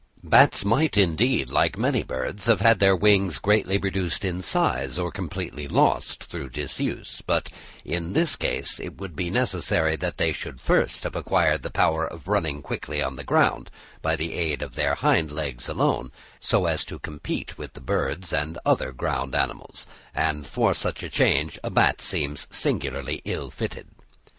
[0.23, 5.11] Bats, might, indeed, like many birds, have had their wings greatly reduced in size, or
[5.11, 7.51] completely lost, through disuse; but
[7.85, 12.03] in this case it would be necessary that they should first have acquired the power
[12.03, 13.69] of running quickly on the ground,
[14.01, 18.55] by the aid of their hind legs alone, so as to compete with birds or
[18.65, 23.87] other ground animals; and for such a change a bat seems singularly ill fitted.